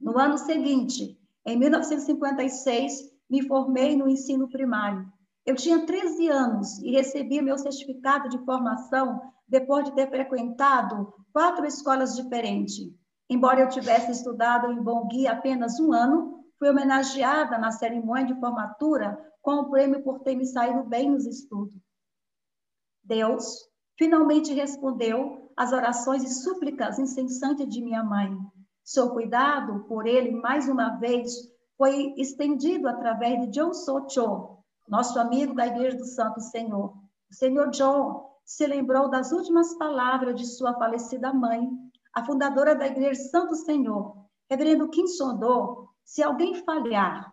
No 0.00 0.16
ano 0.16 0.38
seguinte, 0.38 1.18
em 1.44 1.58
1956, 1.58 3.11
me 3.28 3.42
formei 3.49 3.96
no 3.96 4.08
ensino 4.08 4.49
primário. 4.49 5.04
Eu 5.44 5.56
tinha 5.56 5.84
13 5.84 6.28
anos 6.28 6.78
e 6.78 6.92
recebi 6.92 7.42
meu 7.42 7.58
certificado 7.58 8.28
de 8.28 8.38
formação 8.44 9.20
depois 9.49 9.84
de 9.84 9.96
ter 9.96 10.08
frequentado 10.08 11.12
quatro 11.32 11.66
escolas 11.66 12.14
diferentes. 12.14 12.88
Embora 13.28 13.62
eu 13.62 13.68
tivesse 13.68 14.12
estudado 14.12 14.70
em 14.70 14.80
Bongui 14.80 15.26
apenas 15.26 15.80
um 15.80 15.92
ano, 15.92 16.41
fui 16.62 16.71
homenageada 16.71 17.59
na 17.59 17.73
cerimônia 17.73 18.26
de 18.26 18.38
formatura 18.38 19.19
com 19.42 19.54
o 19.54 19.69
prêmio 19.69 20.00
por 20.04 20.21
ter 20.21 20.37
me 20.37 20.47
saído 20.47 20.85
bem 20.85 21.11
nos 21.11 21.26
estudos. 21.26 21.75
Deus 23.02 23.69
finalmente 23.99 24.54
respondeu 24.54 25.50
às 25.57 25.73
orações 25.73 26.23
e 26.23 26.28
súplicas 26.28 27.00
incessantes 27.00 27.69
de 27.69 27.83
minha 27.83 28.04
mãe. 28.04 28.38
Seu 28.85 29.11
cuidado 29.11 29.81
por 29.88 30.07
ele, 30.07 30.31
mais 30.40 30.69
uma 30.69 30.90
vez, 31.00 31.33
foi 31.76 32.14
estendido 32.16 32.88
através 32.88 33.40
de 33.40 33.49
John 33.49 33.75
Socho, 33.75 34.59
nosso 34.87 35.19
amigo 35.19 35.54
da 35.54 35.66
Igreja 35.66 35.97
do 35.97 36.07
Santo 36.07 36.40
Senhor. 36.40 36.95
O 37.28 37.35
Senhor 37.35 37.71
John 37.71 38.38
se 38.45 38.64
lembrou 38.69 39.11
das 39.11 39.33
últimas 39.33 39.75
palavras 39.75 40.37
de 40.37 40.47
sua 40.47 40.75
falecida 40.75 41.33
mãe 41.33 41.69
a 42.14 42.25
fundadora 42.25 42.76
da 42.76 42.87
Igreja 42.87 43.21
Santo 43.21 43.57
Senhor, 43.57 44.16
Reverendo 44.49 44.88
Kim 44.90 45.09
Sondô, 45.09 45.91
se 46.04 46.23
alguém 46.23 46.54
falhar 46.54 47.32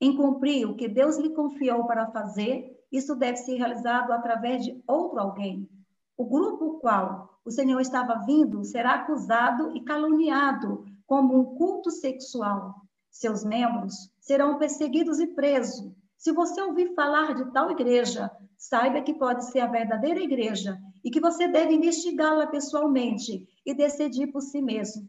em 0.00 0.16
cumprir 0.16 0.66
o 0.66 0.74
que 0.74 0.88
Deus 0.88 1.16
lhe 1.18 1.30
confiou 1.30 1.86
para 1.86 2.10
fazer, 2.10 2.78
isso 2.90 3.14
deve 3.14 3.36
ser 3.36 3.56
realizado 3.56 4.12
através 4.12 4.64
de 4.64 4.82
outro 4.86 5.20
alguém. 5.20 5.68
O 6.16 6.24
grupo 6.24 6.78
qual 6.80 7.40
o 7.44 7.50
Senhor 7.50 7.80
estava 7.80 8.24
vindo 8.26 8.64
será 8.64 8.94
acusado 8.94 9.76
e 9.76 9.84
caluniado 9.84 10.84
como 11.06 11.38
um 11.38 11.56
culto 11.56 11.90
sexual. 11.90 12.74
Seus 13.10 13.44
membros 13.44 13.94
serão 14.20 14.58
perseguidos 14.58 15.18
e 15.18 15.26
presos. 15.26 15.92
Se 16.16 16.32
você 16.32 16.60
ouvir 16.60 16.94
falar 16.94 17.34
de 17.34 17.50
tal 17.52 17.70
igreja, 17.70 18.30
saiba 18.56 19.00
que 19.00 19.14
pode 19.14 19.46
ser 19.46 19.60
a 19.60 19.66
verdadeira 19.66 20.20
igreja 20.20 20.78
e 21.02 21.10
que 21.10 21.20
você 21.20 21.48
deve 21.48 21.74
investigá-la 21.74 22.46
pessoalmente 22.46 23.48
e 23.64 23.74
decidir 23.74 24.26
por 24.28 24.42
si 24.42 24.60
mesmo. 24.60 25.08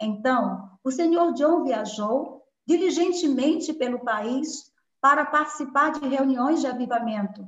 Então, 0.00 0.70
o 0.84 0.90
senhor 0.90 1.32
John 1.34 1.64
viajou 1.64 2.41
diligentemente 2.66 3.72
pelo 3.72 4.00
país 4.00 4.72
para 5.00 5.24
participar 5.24 5.92
de 5.92 6.06
reuniões 6.06 6.60
de 6.60 6.66
avivamento. 6.66 7.46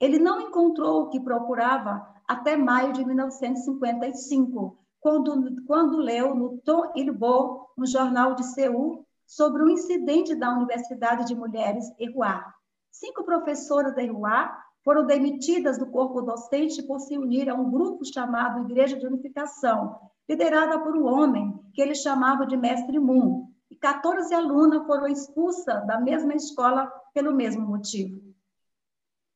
Ele 0.00 0.18
não 0.18 0.40
encontrou 0.40 1.02
o 1.02 1.08
que 1.08 1.20
procurava 1.20 2.06
até 2.26 2.56
maio 2.56 2.92
de 2.92 3.04
1955, 3.04 4.78
quando, 5.00 5.64
quando 5.64 5.98
leu 5.98 6.34
no 6.34 6.58
Tom 6.58 6.92
Ilbo, 6.94 7.68
no 7.76 7.86
jornal 7.86 8.34
de 8.34 8.44
Seul, 8.44 9.06
sobre 9.26 9.62
o 9.62 9.68
incidente 9.68 10.34
da 10.34 10.52
Universidade 10.52 11.26
de 11.26 11.34
Mulheres 11.34 11.84
Erroar. 11.98 12.54
Cinco 12.90 13.24
professoras 13.24 13.94
da 13.94 14.02
Erroar 14.02 14.64
foram 14.84 15.06
demitidas 15.06 15.78
do 15.78 15.86
corpo 15.86 16.22
docente 16.22 16.82
por 16.82 16.98
se 17.00 17.16
unir 17.18 17.48
a 17.48 17.54
um 17.54 17.70
grupo 17.70 18.04
chamado 18.04 18.62
Igreja 18.62 18.96
de 18.96 19.06
Unificação, 19.06 19.98
liderada 20.28 20.78
por 20.78 20.96
um 20.96 21.06
homem 21.06 21.58
que 21.74 21.82
ele 21.82 21.94
chamava 21.94 22.46
de 22.46 22.56
Mestre 22.56 22.98
Moon. 22.98 23.47
E 23.78 23.80
14 23.80 24.34
alunas 24.34 24.84
foram 24.86 25.06
expulsas 25.06 25.86
da 25.86 26.00
mesma 26.00 26.34
escola 26.34 26.88
pelo 27.14 27.32
mesmo 27.32 27.64
motivo. 27.64 28.20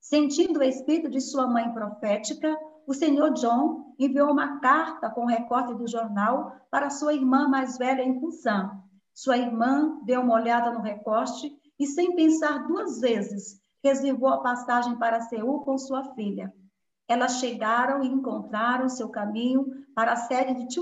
Sentindo 0.01 0.59
o 0.59 0.65
espírito 0.65 1.09
de 1.09 1.21
sua 1.21 1.47
mãe 1.47 1.73
profética, 1.73 2.53
o 2.85 2.93
senhor 2.93 3.35
John 3.35 3.95
enviou 3.97 4.33
uma 4.33 4.59
carta 4.59 5.09
com 5.09 5.27
recorte 5.27 5.75
do 5.75 5.87
jornal 5.87 6.57
para 6.73 6.91
sua 6.91 7.15
irmã 7.15 7.47
mais 7.47 7.79
velha 7.79 8.03
em 8.03 8.19
Busan. 8.19 8.83
Sua 9.15 9.39
irmã 9.39 10.01
deu 10.05 10.23
uma 10.23 10.35
olhada 10.35 10.73
no 10.73 10.81
recorte 10.81 11.57
e, 11.79 11.87
sem 11.87 12.17
pensar 12.17 12.67
duas 12.67 13.01
vezes, 13.01 13.61
reservou 13.81 14.29
a 14.29 14.43
passagem 14.43 14.99
para 14.99 15.21
Seul 15.21 15.61
com 15.61 15.79
sua 15.79 16.03
filha. 16.17 16.53
Elas 17.07 17.39
chegaram 17.39 18.03
e 18.03 18.09
encontraram 18.09 18.89
seu 18.89 19.09
caminho 19.09 19.67
para 19.95 20.15
a 20.15 20.17
sede 20.17 20.67
de 20.67 20.75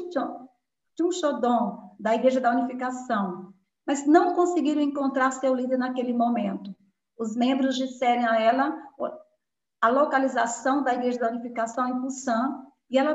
Chunchodon, 0.96 1.89
da 2.00 2.14
Igreja 2.14 2.40
da 2.40 2.50
Unificação, 2.50 3.52
mas 3.86 4.06
não 4.06 4.34
conseguiram 4.34 4.80
encontrar 4.80 5.30
seu 5.32 5.54
líder 5.54 5.76
naquele 5.76 6.12
momento. 6.12 6.74
Os 7.18 7.36
membros 7.36 7.76
disseram 7.76 8.28
a 8.28 8.40
ela 8.40 8.76
a 9.82 9.88
localização 9.88 10.82
da 10.82 10.94
Igreja 10.94 11.18
da 11.18 11.28
Unificação 11.28 11.88
em 11.88 12.00
Busan 12.00 12.64
e 12.88 12.98
ela, 12.98 13.14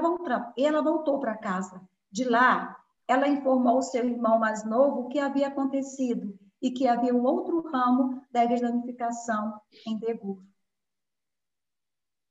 ela 0.58 0.82
voltou 0.82 1.20
para 1.20 1.38
casa. 1.38 1.82
De 2.12 2.24
lá, 2.24 2.78
ela 3.08 3.28
informou 3.28 3.82
seu 3.82 4.06
irmão 4.06 4.40
mais 4.40 4.64
novo 4.64 5.02
o 5.02 5.08
que 5.10 5.20
havia 5.20 5.48
acontecido 5.48 6.38
e 6.62 6.72
que 6.72 6.88
havia 6.88 7.14
um 7.14 7.24
outro 7.24 7.62
ramo 7.70 8.22
da 8.32 8.44
Igreja 8.44 8.68
da 8.68 8.74
Unificação 8.74 9.60
em 9.86 10.00
Daegu. 10.00 10.44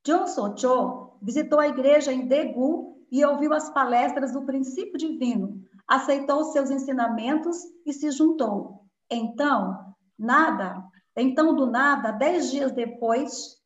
John 0.05 0.27
Socho 0.27 1.17
visitou 1.23 1.59
a 1.59 1.69
igreja 1.69 2.13
em 2.13 2.29
Daegu 2.29 2.94
e 3.15 3.25
ouviu 3.25 3.53
as 3.53 3.71
palestras 3.71 4.33
do 4.33 4.45
princípio 4.45 4.99
divino, 4.99 5.65
aceitou 5.87 6.47
seus 6.47 6.69
ensinamentos 6.69 7.57
e 7.87 7.93
se 7.93 8.11
juntou. 8.11 8.89
Então, 9.09 9.95
nada, 10.19 10.85
então 11.17 11.55
do 11.55 11.65
nada, 11.65 12.11
dez 12.11 12.51
dias 12.51 12.73
depois, 12.73 13.63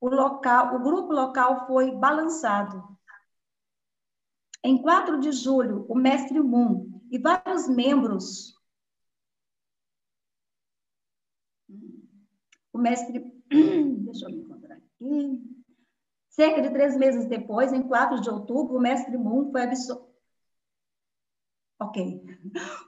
o 0.00 0.08
local, 0.08 0.76
o 0.76 0.78
grupo 0.78 1.12
local 1.12 1.66
foi 1.66 1.90
balançado. 1.90 2.96
Em 4.62 4.80
4 4.80 5.18
de 5.18 5.32
julho, 5.32 5.84
o 5.88 5.96
mestre 5.96 6.40
Moon 6.40 7.02
e 7.10 7.18
vários 7.18 7.66
membros 7.68 8.56
o 12.72 12.78
mestre, 12.78 13.18
deixa 13.50 14.26
eu 14.26 14.30
me 14.30 14.36
encontrar 14.36 14.76
aqui. 14.76 15.57
Cerca 16.38 16.62
de 16.62 16.70
três 16.70 16.96
meses 16.96 17.26
depois, 17.26 17.72
em 17.72 17.82
4 17.82 18.20
de 18.20 18.30
outubro, 18.30 18.76
o 18.76 18.80
mestre 18.80 19.18
Moon 19.18 19.50
foi. 19.50 20.00
Ok. 21.80 22.22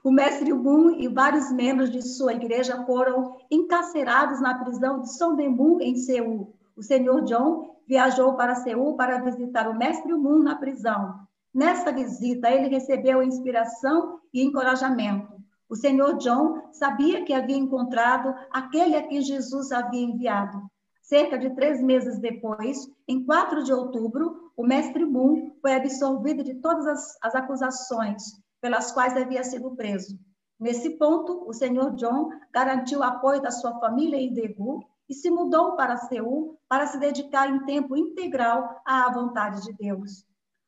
O 0.05 0.09
mestre 0.09 0.53
Moon 0.53 0.91
e 0.91 1.09
vários 1.09 1.51
membros 1.51 1.89
de 1.89 2.01
sua 2.01 2.31
igreja 2.31 2.85
foram 2.85 3.35
encarcerados 3.51 4.39
na 4.39 4.57
prisão 4.57 5.01
de 5.01 5.11
Sondembu, 5.17 5.81
em 5.81 5.97
Seul. 5.97 6.55
O 6.77 6.81
senhor 6.81 7.25
John 7.25 7.75
viajou 7.85 8.37
para 8.37 8.55
Seul 8.55 8.95
para 8.95 9.21
visitar 9.21 9.67
o 9.67 9.77
mestre 9.77 10.13
Moon 10.13 10.41
na 10.41 10.55
prisão. 10.55 11.19
Nessa 11.53 11.91
visita, 11.91 12.49
ele 12.49 12.69
recebeu 12.69 13.21
inspiração 13.21 14.21
e 14.33 14.41
encorajamento. 14.41 15.43
O 15.67 15.75
senhor 15.75 16.15
John 16.19 16.69
sabia 16.71 17.25
que 17.25 17.33
havia 17.33 17.57
encontrado 17.57 18.33
aquele 18.49 18.95
a 18.95 19.05
quem 19.05 19.21
Jesus 19.21 19.73
havia 19.73 20.05
enviado. 20.05 20.70
Cerca 21.01 21.37
de 21.37 21.49
três 21.55 21.81
meses 21.81 22.19
depois, 22.19 22.87
em 23.07 23.25
4 23.25 23.63
de 23.63 23.73
outubro, 23.73 24.51
o 24.55 24.65
mestre 24.65 25.03
Moon 25.03 25.51
foi 25.61 25.73
absolvido 25.73 26.43
de 26.43 26.55
todas 26.55 26.85
as, 26.87 27.17
as 27.21 27.35
acusações 27.35 28.23
pelas 28.61 28.91
quais 28.91 29.17
havia 29.17 29.43
sido 29.43 29.75
preso. 29.75 30.17
Nesse 30.59 30.91
ponto, 30.91 31.43
o 31.49 31.53
senhor 31.53 31.95
John 31.95 32.29
garantiu 32.53 32.99
o 32.99 33.03
apoio 33.03 33.41
da 33.41 33.49
sua 33.49 33.79
família 33.79 34.17
em 34.17 34.31
Daegu 34.31 34.79
e 35.09 35.13
se 35.15 35.29
mudou 35.31 35.75
para 35.75 35.97
Seul 35.97 36.57
para 36.69 36.85
se 36.85 36.99
dedicar 36.99 37.49
em 37.49 37.65
tempo 37.65 37.97
integral 37.97 38.79
à 38.85 39.11
vontade 39.11 39.63
de 39.63 39.73
Deus. 39.73 40.23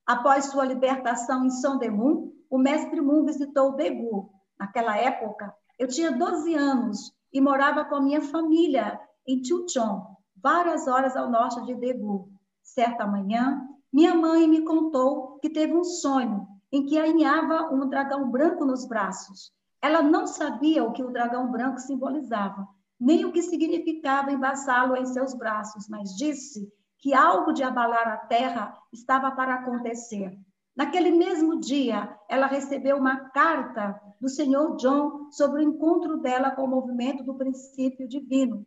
Após 0.05 0.45
sua 0.45 0.65
libertação 0.65 1.45
em 1.45 1.49
Sondemun, 1.51 2.33
o 2.49 2.57
mestre 2.57 2.99
Moon 2.99 3.23
visitou 3.23 3.75
Daegu. 3.75 4.29
Naquela 4.59 4.97
época, 4.97 5.55
eu 5.77 5.87
tinha 5.87 6.11
12 6.11 6.55
anos 6.55 7.13
e 7.31 7.39
morava 7.39 7.85
com 7.85 7.95
a 7.95 8.01
minha 8.01 8.21
família 8.21 8.99
em 9.27 9.43
Chuchon, 9.43 10.17
várias 10.43 10.87
horas 10.87 11.15
ao 11.15 11.31
norte 11.31 11.65
de 11.65 11.73
Daegu. 11.73 12.29
Certa 12.61 13.07
manhã, 13.07 13.65
minha 13.91 14.13
mãe 14.13 14.45
me 14.45 14.65
contou 14.65 15.39
que 15.39 15.49
teve 15.49 15.73
um 15.73 15.85
sonho 15.85 16.45
em 16.69 16.85
que 16.85 16.99
aninhava 16.99 17.73
um 17.73 17.87
dragão 17.87 18.29
branco 18.29 18.65
nos 18.65 18.85
braços. 18.85 19.53
Ela 19.81 20.01
não 20.01 20.27
sabia 20.27 20.83
o 20.83 20.91
que 20.91 21.03
o 21.03 21.11
dragão 21.11 21.49
branco 21.49 21.79
simbolizava, 21.79 22.67
nem 22.99 23.23
o 23.23 23.31
que 23.31 23.41
significava 23.41 24.31
embaçá-lo 24.31 24.97
em 24.97 25.05
seus 25.05 25.33
braços, 25.33 25.87
mas 25.87 26.15
disse 26.15 26.67
que 26.99 27.13
algo 27.13 27.53
de 27.53 27.63
abalar 27.63 28.07
a 28.07 28.17
terra 28.17 28.77
estava 28.91 29.31
para 29.31 29.55
acontecer. 29.55 30.37
Naquele 30.75 31.11
mesmo 31.11 31.59
dia, 31.59 32.17
ela 32.27 32.47
recebeu 32.47 32.97
uma 32.97 33.29
carta 33.29 33.99
do 34.19 34.27
Senhor 34.27 34.75
John 34.77 35.29
sobre 35.31 35.59
o 35.59 35.63
encontro 35.63 36.17
dela 36.17 36.51
com 36.51 36.63
o 36.63 36.67
movimento 36.67 37.23
do 37.23 37.35
princípio 37.35 38.07
divino. 38.07 38.65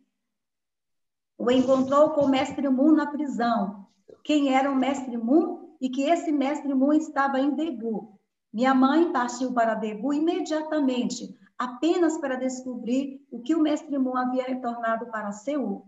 O 1.37 1.51
encontrou 1.51 2.11
com 2.11 2.21
o 2.21 2.29
mestre 2.29 2.67
Moon 2.67 2.91
na 2.91 3.05
prisão. 3.05 3.85
Quem 4.23 4.53
era 4.53 4.71
o 4.71 4.75
mestre 4.75 5.17
Moon? 5.17 5.67
e 5.79 5.89
que 5.89 6.03
esse 6.03 6.31
mestre 6.31 6.73
Mu 6.73 6.93
estava 6.93 7.39
em 7.39 7.51
Degu. 7.51 8.17
Minha 8.51 8.73
mãe 8.73 9.11
partiu 9.11 9.53
para 9.53 9.75
Degu 9.75 10.13
imediatamente, 10.13 11.35
apenas 11.57 12.17
para 12.17 12.35
descobrir 12.35 13.25
o 13.31 13.41
que 13.41 13.55
o 13.55 13.61
mestre 13.61 13.97
Mu 13.97 14.17
havia 14.17 14.43
retornado 14.43 15.07
para 15.07 15.31
Seul. 15.31 15.85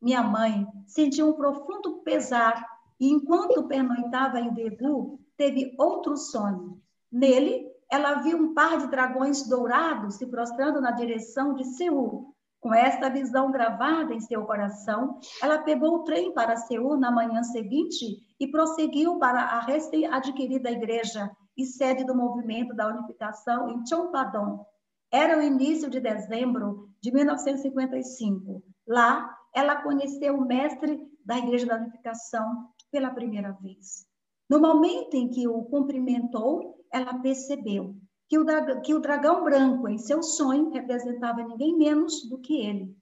Minha 0.00 0.22
mãe 0.22 0.66
sentiu 0.86 1.28
um 1.28 1.32
profundo 1.34 1.98
pesar 1.98 2.66
e, 2.98 3.10
enquanto 3.10 3.66
pernoitava 3.68 4.40
em 4.40 4.52
Degu, 4.52 5.20
teve 5.36 5.74
outro 5.78 6.16
sonho. 6.16 6.80
Nele, 7.10 7.66
ela 7.90 8.16
viu 8.16 8.38
um 8.38 8.54
par 8.54 8.78
de 8.78 8.86
dragões 8.88 9.48
dourados 9.48 10.14
se 10.14 10.26
prostrando 10.26 10.80
na 10.80 10.90
direção 10.90 11.54
de 11.54 11.64
Seul, 11.64 12.34
com 12.60 12.74
esta 12.74 13.08
visão 13.08 13.50
gravada 13.50 14.12
em 14.12 14.20
seu 14.20 14.44
coração, 14.44 15.18
ela 15.42 15.58
pegou 15.58 15.96
o 15.96 16.04
trem 16.04 16.32
para 16.32 16.56
Seul 16.56 16.96
na 16.98 17.10
manhã 17.10 17.42
seguinte 17.42 18.18
e 18.38 18.46
prosseguiu 18.46 19.18
para 19.18 19.40
a 19.40 19.60
recém-adquirida 19.60 20.70
igreja 20.70 21.30
e 21.56 21.64
sede 21.64 22.04
do 22.04 22.14
movimento 22.14 22.74
da 22.74 22.86
unificação 22.88 23.68
em 23.70 23.86
Chompadong. 23.86 24.62
Era 25.10 25.38
o 25.38 25.42
início 25.42 25.90
de 25.90 26.00
dezembro 26.00 26.88
de 27.02 27.10
1955. 27.10 28.62
Lá, 28.86 29.36
ela 29.54 29.82
conheceu 29.82 30.36
o 30.36 30.46
mestre 30.46 31.00
da 31.24 31.38
Igreja 31.38 31.66
da 31.66 31.76
Unificação 31.76 32.68
pela 32.90 33.10
primeira 33.10 33.52
vez. 33.52 34.06
No 34.48 34.60
momento 34.60 35.14
em 35.14 35.28
que 35.28 35.48
o 35.48 35.64
cumprimentou, 35.64 36.84
ela 36.92 37.14
percebeu 37.20 37.96
que 38.30 38.38
o, 38.38 38.44
dragão, 38.44 38.80
que 38.80 38.94
o 38.94 39.00
dragão 39.00 39.42
branco, 39.42 39.88
em 39.88 39.98
seu 39.98 40.22
sonho, 40.22 40.70
representava 40.70 41.42
ninguém 41.42 41.76
menos 41.76 42.22
do 42.30 42.38
que 42.38 42.54
ele, 42.64 42.96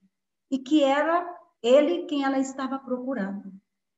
e 0.49 0.57
que 0.57 0.83
era 0.83 1.23
ele 1.61 2.07
quem 2.07 2.23
ela 2.23 2.39
estava 2.39 2.79
procurando. 2.79 3.53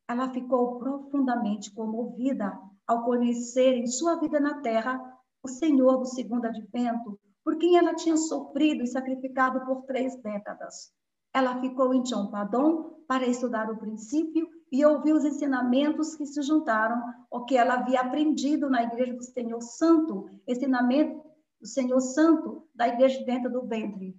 Ela 0.09 0.29
ficou 0.29 0.77
profundamente 0.77 1.73
comovida 1.73 2.51
ao 2.85 3.05
conhecer 3.05 3.75
em 3.77 3.87
sua 3.87 4.19
vida 4.19 4.41
na 4.41 4.59
terra 4.61 4.99
o 5.41 5.47
Senhor 5.47 5.99
do 5.99 6.05
segundo 6.05 6.45
advento, 6.45 7.17
por 7.45 7.57
quem 7.57 7.77
ela 7.77 7.95
tinha 7.95 8.17
sofrido 8.17 8.83
e 8.83 8.87
sacrificado 8.87 9.65
por 9.65 9.83
três 9.83 10.21
décadas. 10.21 10.91
Ela 11.33 11.61
ficou 11.61 11.93
em 11.93 12.05
Chompadon 12.05 13.05
para 13.07 13.25
estudar 13.25 13.71
o 13.71 13.77
princípio 13.77 14.49
e 14.71 14.85
ouvir 14.85 15.13
os 15.13 15.25
ensinamentos 15.25 16.15
que 16.15 16.25
se 16.25 16.41
juntaram 16.41 17.01
ao 17.29 17.45
que 17.45 17.57
ela 17.57 17.73
havia 17.73 18.01
aprendido 18.01 18.69
na 18.69 18.83
igreja 18.83 19.13
do 19.13 19.23
Senhor 19.23 19.61
Santo, 19.61 20.29
ensinamento 20.47 21.21
do 21.59 21.67
Senhor 21.67 21.99
Santo 21.99 22.67
da 22.73 22.87
igreja 22.87 23.23
dentro 23.25 23.51
do 23.51 23.67
ventre. 23.67 24.17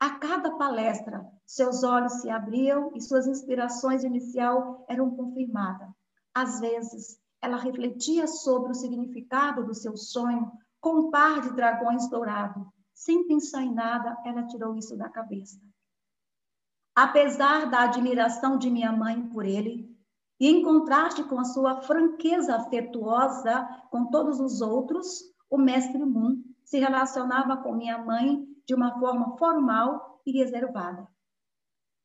A 0.00 0.18
cada 0.18 0.56
palestra, 0.56 1.24
seus 1.46 1.84
olhos 1.84 2.14
se 2.14 2.28
abriam 2.28 2.90
e 2.94 3.00
suas 3.00 3.28
inspirações 3.28 4.02
inicial 4.02 4.84
eram 4.88 5.14
confirmadas. 5.14 5.88
Às 6.34 6.58
vezes, 6.58 7.20
ela 7.40 7.56
refletia 7.56 8.26
sobre 8.26 8.72
o 8.72 8.74
significado 8.74 9.64
do 9.64 9.74
seu 9.74 9.96
sonho 9.96 10.50
com 10.80 10.98
um 10.98 11.10
par 11.10 11.40
de 11.40 11.52
dragões 11.54 12.08
dourados. 12.08 12.66
Sem 12.92 13.26
pensar 13.28 13.62
em 13.62 13.72
nada, 13.72 14.16
ela 14.24 14.46
tirou 14.46 14.76
isso 14.76 14.96
da 14.96 15.08
cabeça. 15.08 15.60
Apesar 16.94 17.70
da 17.70 17.82
admiração 17.82 18.58
de 18.58 18.70
minha 18.70 18.92
mãe 18.92 19.28
por 19.28 19.44
ele, 19.46 19.91
e 20.42 20.48
em 20.48 20.60
contraste 20.60 21.22
com 21.22 21.38
a 21.38 21.44
sua 21.44 21.82
franqueza 21.82 22.56
afetuosa 22.56 23.64
com 23.92 24.06
todos 24.06 24.40
os 24.40 24.60
outros, 24.60 25.22
o 25.48 25.56
mestre 25.56 26.04
Moon 26.04 26.42
se 26.64 26.80
relacionava 26.80 27.58
com 27.58 27.76
minha 27.76 27.96
mãe 27.98 28.44
de 28.66 28.74
uma 28.74 28.98
forma 28.98 29.36
formal 29.36 30.20
e 30.26 30.32
reservada. 30.32 31.06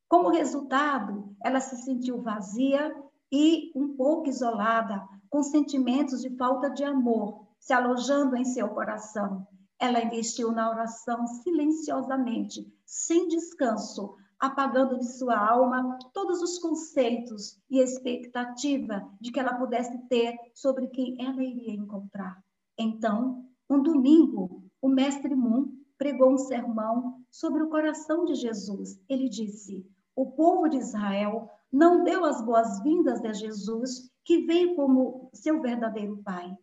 Como 0.08 0.30
resultado, 0.30 1.36
ela 1.44 1.60
se 1.60 1.78
sentiu 1.78 2.22
vazia 2.22 2.96
e 3.32 3.72
um 3.76 3.98
pouco 3.98 4.30
isolada, 4.30 5.04
com 5.32 5.42
sentimentos 5.42 6.22
de 6.22 6.30
falta 6.38 6.70
de 6.70 6.84
amor 6.84 7.48
se 7.60 7.74
alojando 7.74 8.36
em 8.36 8.46
seu 8.46 8.70
coração. 8.70 9.48
Ela 9.80 10.04
investiu 10.04 10.52
na 10.52 10.70
oração 10.70 11.26
silenciosamente, 11.26 12.72
sem 12.86 13.28
descanso, 13.30 14.16
apagando 14.40 15.00
de 15.00 15.06
sua 15.06 15.38
alma 15.38 15.98
todos 16.14 16.42
os 16.42 16.60
conceitos 16.60 17.60
e 17.70 17.80
expectativa 17.80 19.08
de 19.20 19.32
que 19.32 19.40
ela 19.40 19.56
pudesse 19.56 19.98
ter 20.08 20.36
sobre 20.54 20.88
quem 20.88 21.18
ela 21.20 21.44
iria 21.44 21.74
encontrar. 21.74 22.42
Então, 22.78 23.46
um 23.70 23.82
domingo, 23.82 24.64
o 24.82 24.88
mestre 24.88 25.36
Moon 25.36 25.72
pregou 25.98 26.32
um 26.32 26.38
sermão 26.38 27.22
sobre 27.32 27.64
o 27.64 27.70
coração 27.70 28.26
de 28.26 28.36
Jesus. 28.36 29.00
Ele 29.10 29.28
disse: 29.28 29.86
O 30.16 30.32
povo 30.32 30.70
de 30.70 30.78
Israel 30.78 31.50
não 31.72 32.04
deu 32.04 32.24
as 32.24 32.42
boas-vindas 32.42 33.24
a 33.26 33.34
Jesus, 33.34 34.10
que 34.24 34.46
veio 34.46 34.76
como 34.76 35.30
seu 35.34 35.62
verdadeiro 35.62 36.22
Pai. 36.24 36.56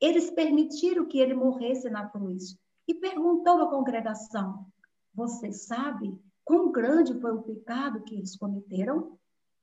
Eles 0.00 0.30
permitiram 0.30 1.06
que 1.06 1.18
ele 1.18 1.34
morresse 1.34 1.88
na 1.88 2.08
cruz. 2.08 2.56
E 2.86 2.94
perguntou 2.94 3.62
à 3.62 3.70
congregação: 3.70 4.66
Você 5.14 5.52
sabe 5.52 6.18
quão 6.44 6.70
grande 6.70 7.18
foi 7.20 7.32
o 7.32 7.42
pecado 7.42 8.02
que 8.02 8.14
eles 8.14 8.36
cometeram? 8.36 9.18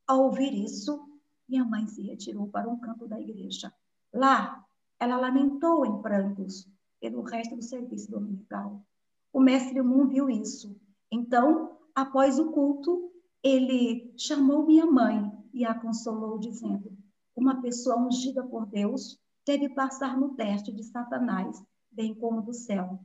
Ao 0.07 0.23
ouvir 0.23 0.53
isso, 0.53 1.07
minha 1.47 1.63
mãe 1.63 1.87
se 1.87 2.01
retirou 2.01 2.47
para 2.47 2.69
um 2.69 2.79
canto 2.79 3.07
da 3.07 3.19
igreja. 3.19 3.73
Lá, 4.13 4.65
ela 4.99 5.17
lamentou 5.17 5.85
em 5.85 6.01
prantos 6.01 6.67
pelo 6.99 7.21
resto 7.21 7.55
do 7.55 7.61
serviço 7.61 8.11
dominical. 8.11 8.83
O 9.31 9.39
mestre 9.39 9.81
Moon 9.81 10.07
viu 10.07 10.29
isso. 10.29 10.75
Então, 11.11 11.77
após 11.95 12.39
o 12.39 12.51
culto, 12.51 13.11
ele 13.43 14.13
chamou 14.17 14.65
minha 14.65 14.85
mãe 14.85 15.31
e 15.53 15.65
a 15.65 15.73
consolou, 15.73 16.37
dizendo: 16.37 16.91
Uma 17.35 17.61
pessoa 17.61 17.97
ungida 17.97 18.43
por 18.43 18.65
Deus 18.65 19.17
deve 19.45 19.69
passar 19.69 20.17
no 20.17 20.35
teste 20.35 20.71
de 20.71 20.83
Satanás, 20.83 21.63
bem 21.91 22.13
como 22.13 22.41
do 22.41 22.53
céu. 22.53 22.99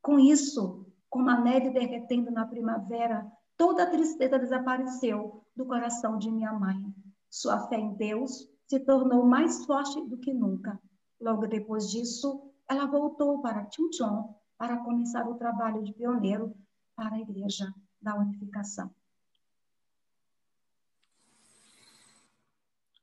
Com 0.00 0.18
isso, 0.18 0.81
como 1.12 1.28
a 1.28 1.38
neve 1.38 1.68
derretendo 1.68 2.30
na 2.30 2.46
primavera, 2.46 3.30
toda 3.54 3.82
a 3.82 3.90
tristeza 3.90 4.38
desapareceu 4.38 5.44
do 5.54 5.66
coração 5.66 6.16
de 6.16 6.30
minha 6.30 6.54
mãe. 6.54 6.82
Sua 7.28 7.68
fé 7.68 7.76
em 7.76 7.94
Deus 7.94 8.48
se 8.66 8.80
tornou 8.80 9.26
mais 9.26 9.66
forte 9.66 10.00
do 10.08 10.16
que 10.16 10.32
nunca. 10.32 10.80
Logo 11.20 11.46
depois 11.46 11.90
disso, 11.90 12.50
ela 12.66 12.86
voltou 12.86 13.42
para 13.42 13.68
Chuncheon 13.70 14.32
para 14.56 14.78
começar 14.78 15.28
o 15.28 15.34
trabalho 15.34 15.82
de 15.82 15.92
pioneiro 15.92 16.56
para 16.96 17.16
a 17.16 17.20
Igreja 17.20 17.70
da 18.00 18.16
Unificação. 18.16 18.90